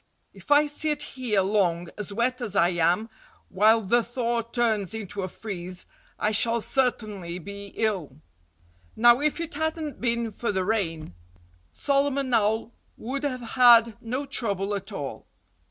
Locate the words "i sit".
0.49-1.03